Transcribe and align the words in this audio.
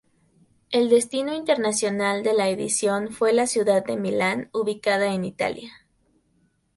El 0.71 0.89
destino 0.89 1.35
internacional 1.35 2.23
de 2.23 2.33
la 2.33 2.49
edición 2.49 3.09
fue 3.13 3.33
la 3.33 3.45
ciudad 3.45 3.85
de 3.85 3.97
Milán 3.97 4.49
ubicada 4.51 5.13
en 5.13 5.25
Italia. 5.25 5.73